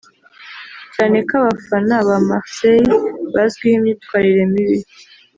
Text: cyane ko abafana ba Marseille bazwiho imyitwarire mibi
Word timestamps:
cyane 0.93 1.17
ko 1.27 1.33
abafana 1.41 1.95
ba 2.07 2.17
Marseille 2.29 2.95
bazwiho 3.33 3.75
imyitwarire 3.79 4.43
mibi 4.51 4.79